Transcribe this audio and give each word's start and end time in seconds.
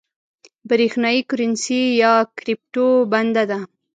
برېښنايي 0.69 1.21
کرنسۍ 1.29 1.81
یا 2.03 2.13
کريپټو 2.39 2.85
بنده 3.11 3.43
ده 3.51 3.59